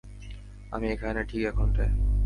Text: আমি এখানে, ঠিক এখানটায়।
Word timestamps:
আমি 0.71 0.87
এখানে, 0.91 1.21
ঠিক 1.23 1.41
এখানটায়। 1.43 1.91